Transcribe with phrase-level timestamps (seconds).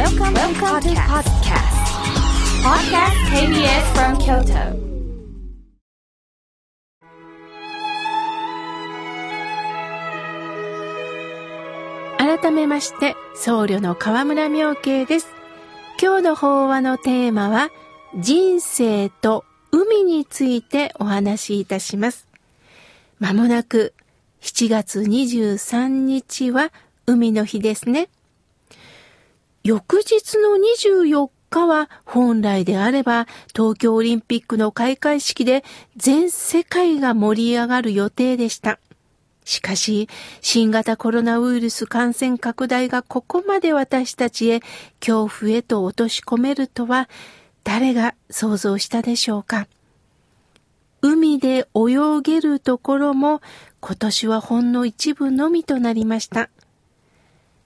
[0.00, 1.68] Welcome, Welcome to podcast.
[2.64, 4.72] Podcast KBS from Kyoto.
[12.16, 15.26] 改めまして、僧侶の河村明慶です。
[16.00, 17.68] 今日の法話のテーマは、
[18.18, 22.26] 人生と海についてお話しいたします。
[23.18, 23.92] まもなく
[24.40, 26.72] 7月23日は
[27.04, 28.08] 海の日ですね。
[29.62, 35.64] 翌日の24日は本来であれば東京オリンピックの開会式で
[35.96, 38.78] 全世界が盛り上がる予定でした。
[39.44, 40.08] しかし、
[40.40, 44.60] 新型コロナウイルス感染拡大がここまで私たちへ
[45.00, 47.08] 恐怖へと落とし込めるとは
[47.64, 49.66] 誰が想像したでしょうか。
[51.02, 53.40] 海で泳げるところも
[53.80, 56.50] 今年はほんの一部のみとなりました。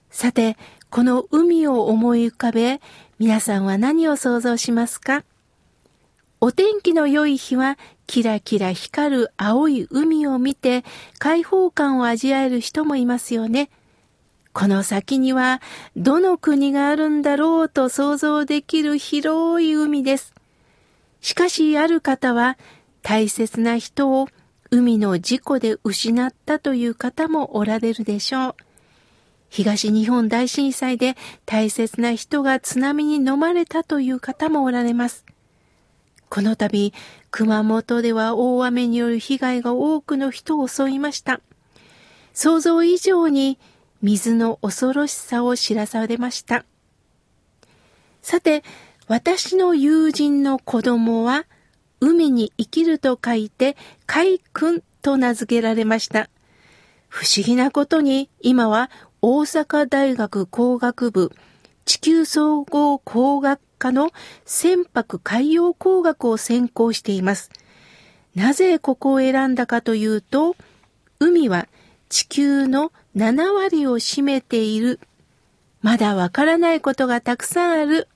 [0.09, 0.57] さて、
[0.95, 2.79] この海を思い浮かべ、
[3.19, 5.25] 皆さんは何を想像しますか？
[6.39, 10.85] お天気の良い日はキラキラ光る青い海を見て
[11.19, 13.69] 開放感を味わえる人もいますよね。
[14.53, 15.61] この先には
[15.97, 20.33] どの国があるんだろうと想像できる広い海です。
[21.19, 22.57] しかしある方は
[23.01, 24.29] 大切な人を
[24.71, 28.55] 海の事故で失ったという方もおられるでしょう。
[29.55, 35.23] 東日本大震災で大切な人が津波に飲まれたという方もおられます。
[36.27, 36.91] この度、
[37.31, 41.39] 熊本では大雨による被害が多くの人を襲いました。
[42.33, 43.57] 想像以上に
[44.01, 46.65] 水の恐ろしさを知らされました。
[48.21, 48.61] さて、
[49.07, 51.45] 私の友人の子供は、
[52.01, 56.29] 海に生きると書いて、海君と名付けられました。
[57.07, 58.91] 不思議なことに、今は
[59.27, 61.31] 大阪大学工学部
[61.83, 64.11] 地球総合工学科の
[64.45, 67.49] 船舶海洋工学を専攻しています。
[68.35, 70.55] なぜここを選んだかというと、
[71.17, 71.67] 海は
[72.07, 74.99] 地球の7割を占めている。
[75.81, 78.07] まだわからないことがたくさんある。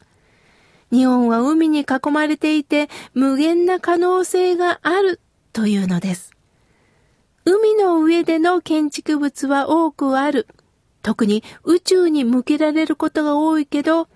[0.91, 5.19] 日本は海に囲まれていて無限な可能性がある
[5.53, 6.33] というのです。
[7.45, 10.45] 海の上での建築物は多くある。
[11.01, 14.07] 特に宇宙に向けられることが多いけど、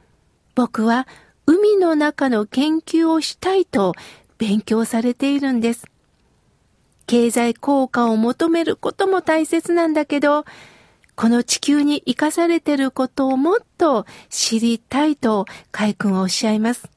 [0.56, 1.08] 僕は
[1.46, 3.94] 海の中の研究をしたいと
[4.38, 5.86] 勉強されているんです。
[7.06, 10.46] 経済効果を求めることも大切なんだけど、
[11.16, 16.93] この地球に生かされてることをもっと知りたいと海君はおっしゃいます。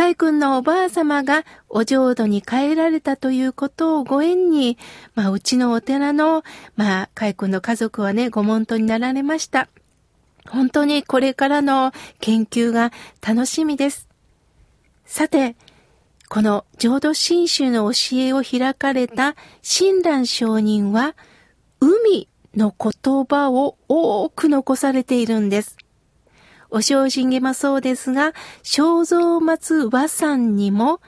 [0.00, 4.78] 海君のおばあ様がお浄土に帰られたということをご縁に、
[5.14, 6.42] まあ、うちのお寺の、
[6.74, 9.68] まあ、海君の家族はね、ご門徒になられました。
[10.48, 14.08] 本当にこれからの研究が楽しみです。
[15.04, 15.54] さて、
[16.30, 21.14] この浄土真宗の教えを開かれた親鸞上人は、
[21.78, 25.76] 海の言葉を多く残されているんです。
[26.70, 28.32] お正心下もそうですが、
[28.62, 31.00] 正蔵松和山にも、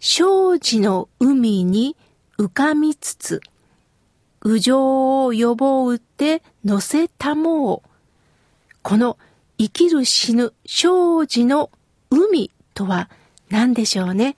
[0.00, 1.96] 生寺の海に
[2.38, 3.40] 浮かみつつ、
[4.44, 7.88] 右上を予防うって乗せたもう。
[8.82, 9.16] この
[9.58, 11.70] 生きる死ぬ生寺の
[12.10, 13.08] 海とは
[13.48, 14.36] 何でしょうね？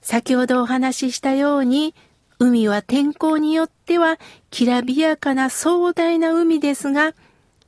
[0.00, 1.94] 先ほどお話ししたように、
[2.38, 4.18] 海は天候によっては
[4.50, 7.14] きらびやかな壮大な海ですが、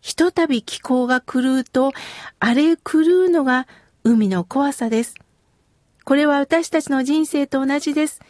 [0.01, 1.93] ひとたび気候が狂うと、
[2.39, 3.67] 荒れ狂うのが
[4.05, 5.15] 海の怖さです。
[6.05, 8.21] これは私たちの人生と同じです。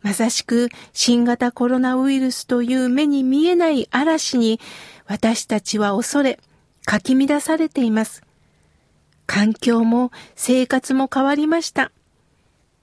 [0.00, 4.60] まさしく新型コロナウイルスという目に見えない嵐に
[5.06, 6.38] 私たちは恐れ、
[6.84, 8.22] かき乱されています。
[9.26, 11.92] 環境も生活も変わりました。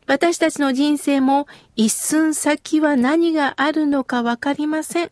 [0.08, 5.12] 私たちの人生も一寸先は何があるのかわかりません。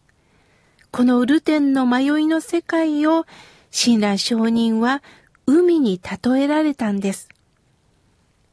[0.92, 3.25] このウルテンの迷いの世界を
[3.72, 5.03] 親鸞上人は
[5.46, 7.30] 海に例えられたんです。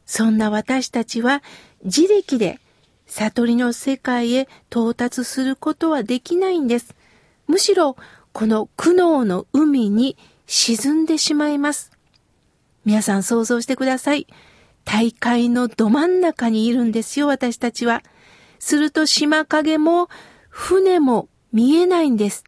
[0.06, 1.42] そんな私たちは
[1.84, 2.60] 自力で
[3.06, 6.94] 悟りの世界へ到達することはできないんです。
[7.46, 7.96] むしろ
[8.32, 10.16] この苦悩の海に
[10.46, 11.92] 沈んでしまいます。
[12.84, 14.26] 皆さん想像してください。
[14.84, 18.02] 大海のど真ん中にいるんですよ、私たちは。
[18.58, 20.08] すると島影も
[20.48, 22.44] 船も見えないんです。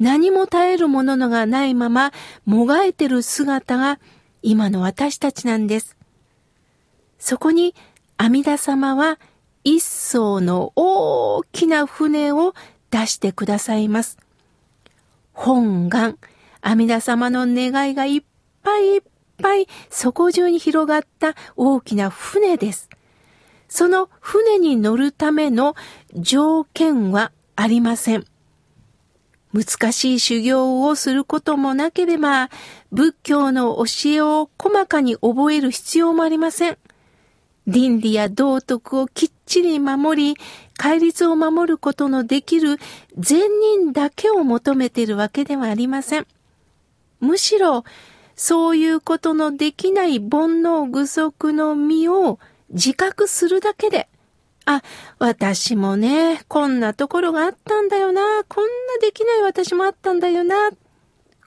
[0.00, 2.12] 何も耐えるものがないまま
[2.44, 4.00] もがいてる姿が
[4.42, 5.96] 今の私たちなんです。
[7.20, 7.74] そこに
[8.16, 9.20] 阿弥陀様は
[9.62, 12.54] 一艘の大きな船を
[12.90, 14.18] 出してくださいます。
[15.32, 16.18] 本願、
[16.62, 18.22] 阿弥陀様の願いがいっ
[18.62, 19.02] ぱいいっ
[19.40, 22.90] ぱい底中に広がった大きな船です。
[23.68, 25.76] その船に乗るための
[26.14, 27.30] 条件は
[27.60, 28.24] ありません。
[29.52, 32.48] 難しい修行をすることもなければ、
[32.90, 36.78] 仏教の教えを細かに覚える必要もありません。
[37.66, 40.40] 倫理や道徳をきっちり守り、
[40.78, 42.78] 戒律を守ることのできる
[43.18, 46.26] 善人だけを求めているわけではありません。
[47.20, 47.84] むしろ、
[48.36, 52.38] そういうことのできない煩悩具足の身を
[52.70, 54.08] 自覚するだけで、
[54.66, 54.82] あ、
[55.18, 58.70] 私もね、こんなところがあったんだよな、こんな
[59.00, 60.70] できない私もあったんだよな、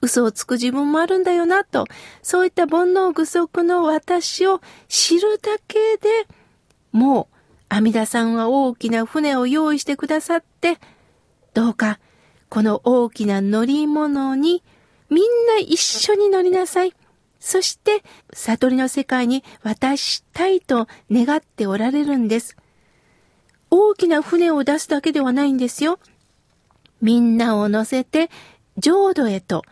[0.02, 1.86] 嘘をつく自分もあるんだよな、と、
[2.22, 6.26] そういった煩悩具足の私を知るだけで、
[6.92, 7.34] もう、
[7.68, 10.78] 阿弥陀さんは大きな船を用意してくださって、
[11.54, 11.98] どうか、
[12.48, 14.62] この大きな乗り物に
[15.10, 16.92] みんな一緒に乗りなさい。
[17.40, 18.02] そして、
[18.32, 22.56] 悟りの世界に渡したいと願っておられるんです。
[23.76, 25.98] 大きな船を出すだけではないんですよ。
[27.02, 28.30] みんなを乗せて
[28.78, 29.64] 浄土へと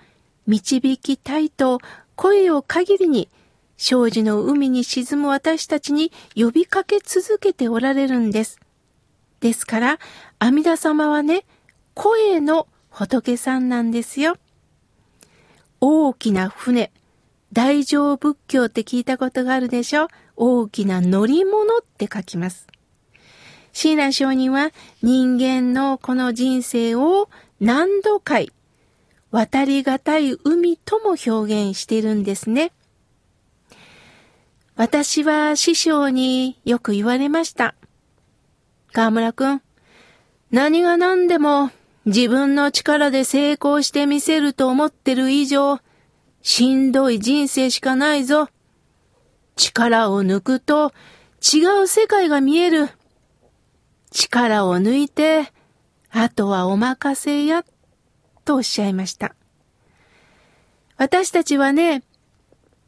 [0.49, 1.79] 導きたいと
[2.17, 3.29] 声を限りに
[3.77, 8.59] 生じの海に沈む私たちに呼びかけ続けておられるんです。
[9.39, 9.99] ですから、
[10.41, 11.45] 阿弥陀様はね、
[11.95, 14.37] 声の仏さんなんですよ。
[15.81, 16.91] 大きな船、
[17.53, 20.09] 大乗仏教って聞いたことがあるでしょ？
[20.37, 22.67] 大きな乗り物って書きます。
[23.73, 24.71] シーラ上人は
[25.03, 27.29] 人間のこの人生を
[27.61, 28.53] 何度回、
[29.31, 31.31] 渡りがたい海とも表
[31.71, 32.73] 現しているんですね。
[34.77, 37.75] 私は師匠によく言われました。
[38.93, 39.63] 河村くん、
[40.51, 41.71] 何が何でも
[42.05, 45.79] 自分の力で成功してみせると思ってる以上、
[46.43, 48.49] しんどい人生しかないぞ。
[49.57, 50.93] 力を抜くと
[51.41, 52.91] 違う世界が見える。
[54.12, 55.53] 力を抜いて、
[56.11, 57.64] あとはお任せや、
[58.44, 59.35] とおっしゃいました。
[60.97, 62.03] 私たちはね、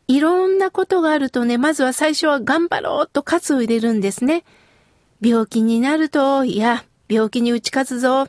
[0.06, 4.44] いろんなことがあるとね、まずは最初は頑張ろうと喝を入れるんですね。
[5.20, 8.28] 病気になると、いや、病気に打ち勝つぞ。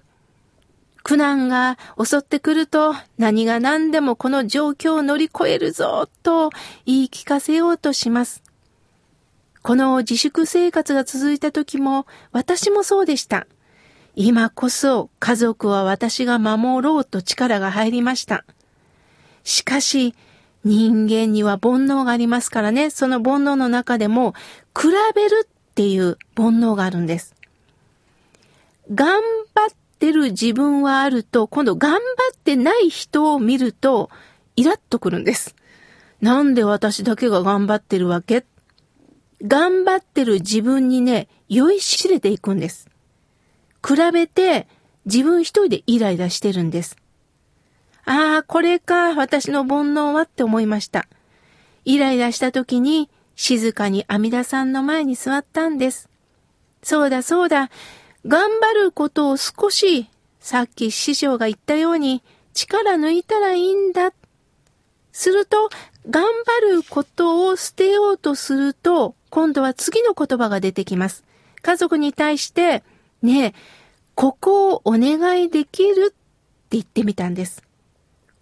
[1.04, 6.50] 苦難が襲ってくると何が何でもこの状況を乗り越えるぞと
[6.88, 8.42] 言い聞かせようとします。
[9.66, 13.48] この自粛生活が続いた時も私もそうでした。
[14.16, 18.46] 今こそ家族は私が守ろうと力が入りました。
[19.44, 20.14] しかし
[20.64, 24.36] 人間には煩悩がありますからね、その煩悩の中でも
[24.80, 27.34] 比べるっていう煩悩があるんです。
[28.94, 29.20] 頑
[29.56, 31.98] 張ってる自分はあると、今度頑張
[32.36, 34.12] ってない人を見ると、
[34.56, 35.56] イラッとくるんです。
[36.22, 38.46] なんで私だけが頑張ってるわけ
[39.44, 42.88] 頑張ってる自分にね、酔いしれていくんです。
[43.86, 44.68] 比べて
[45.06, 46.96] 自分一人でイライラしてるんです。
[48.06, 51.08] ああ、これか、私の煩悩はって思いました。
[51.86, 56.10] イライラした時に静かに阿弥陀さんの前に座ったんです。
[56.82, 57.70] そうだそうだ、
[58.26, 60.10] 頑張ることを少し、
[60.40, 62.24] さっき師匠が言ったように
[62.54, 64.14] 力抜いたらいいんだ。
[65.12, 65.70] すると、
[66.10, 71.26] 頑張ることを捨てようとすると、今度は次の言葉が出てきます。
[71.62, 72.84] 家族に対して、
[73.22, 73.54] ねえ、
[74.14, 76.16] ここをお願いできるって
[76.70, 77.62] 言ってみたんです。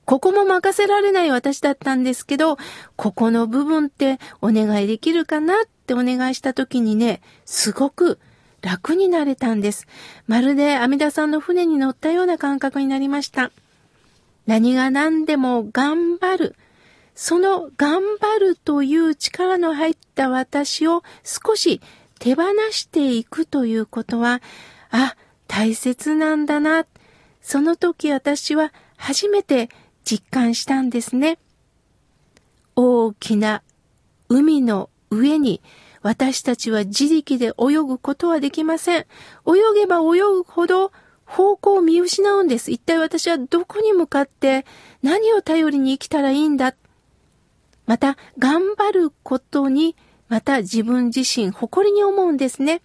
[0.06, 2.60] ここも任せられない私だったんですけど、
[2.96, 5.58] ここの部分ってお願いできるかなっ
[5.88, 8.20] てお願いした時にね、すごく
[8.62, 9.88] 楽になれたんです。
[10.28, 13.50] まるで阿弥陀さんの船に乗ったような感覚になりました。
[14.46, 16.56] 何が何でも頑張る。
[17.16, 21.82] その頑張るという力の入った私を少し
[22.20, 24.42] 手放していくということは、
[24.90, 25.16] あ、
[25.48, 26.86] 大切なんだな。
[27.42, 29.70] その時私は初めて
[30.04, 31.38] 実感したんですね。
[32.76, 33.62] 大きな
[34.30, 35.62] 海の上に
[36.02, 39.00] 私たちは自力で泳ぐことはできません。
[39.00, 39.06] 泳
[39.76, 40.92] げば泳ぐほど
[41.26, 42.72] 方向を見失うんです。
[42.72, 44.66] 一体私はどこに向かって
[45.02, 46.76] 何を頼りに生きたらいいんだ。
[47.86, 49.96] また、頑張ることに、
[50.30, 52.82] また自分自身誇りに思うんですね。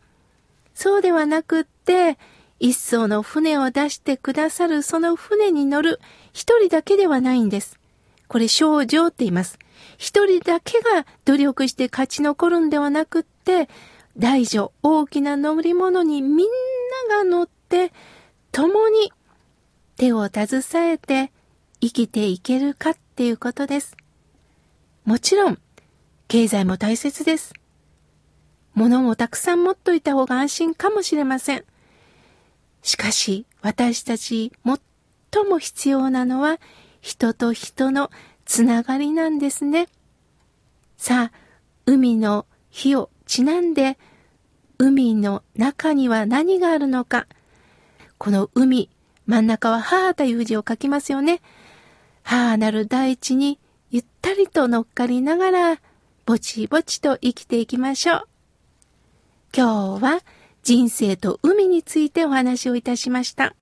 [0.75, 2.19] そうではなくって、
[2.61, 6.01] 一艘の船を出してくださるその船に乗る
[6.33, 7.79] 一人だけではないんです。
[8.27, 9.59] これ少女って言います。
[9.97, 13.69] 一人だけが努力して勝ち残るんではなくって、
[14.17, 16.47] 大女、大きな乗り物にみん
[17.09, 17.93] なが乗って、
[18.53, 19.13] 共に
[19.97, 21.33] 手を携えて
[21.81, 23.97] 生きていけるかっていうことです。
[25.09, 25.59] もちろん、
[26.29, 27.55] 経済も大切です。
[28.75, 31.65] 物もたくさん持っといた方が安心かもしれません。
[32.83, 36.61] しかし、私たち最も必要なのは、
[37.01, 38.11] 人と人の
[38.45, 39.89] つながりなんですね。
[40.99, 41.39] さあ、
[41.87, 43.97] 海の日をちなんで、
[44.77, 47.27] 海の中には何があるのか。
[48.19, 48.91] この海、
[49.25, 51.41] 真ん中は母という字を書きますよね。
[52.25, 53.59] 母なる大地に
[53.91, 55.81] ゆったりと乗っかりながら、
[56.27, 58.29] ぼちぼちと生きていきましょう。
[59.57, 60.21] 今日は
[60.63, 63.55] 人生と海についてお話をいたしました。